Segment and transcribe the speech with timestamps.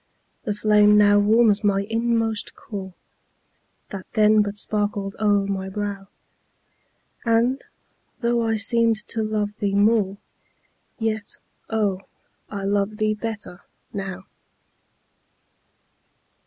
[0.45, 2.95] The flame now warms my inmost core,
[3.91, 6.07] That then but sparkled o'er my brow,
[7.23, 7.61] And,
[8.19, 10.17] though I seemed to love thee more,
[10.97, 11.37] Yet,
[11.69, 12.01] oh,
[12.49, 13.59] I love thee better
[13.93, 14.23] now.